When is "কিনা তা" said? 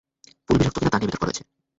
0.79-0.97